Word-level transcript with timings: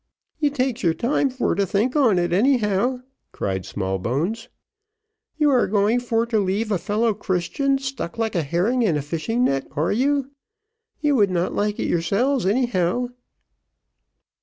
"You 0.39 0.49
takes 0.49 0.83
time 0.97 1.29
for 1.29 1.53
to 1.53 1.63
think 1.63 1.95
on 1.95 2.17
it 2.17 2.33
anyhow," 2.33 3.01
cried 3.31 3.67
Smallbones 3.67 4.49
"you 5.37 5.51
are 5.51 5.67
going 5.67 5.99
for 5.99 6.25
to 6.25 6.39
leave 6.39 6.71
a 6.71 6.79
fellow 6.79 7.13
christian 7.13 7.77
stuck 7.77 8.17
like 8.17 8.33
a 8.33 8.41
herring 8.41 8.81
in 8.81 8.97
a 8.97 9.03
fishing 9.03 9.43
net, 9.43 9.67
are 9.73 9.91
you? 9.91 10.31
you 11.01 11.15
would 11.17 11.29
not 11.29 11.53
like 11.53 11.79
it 11.79 11.85
yourself, 11.85 12.47
anyhow." 12.47 13.09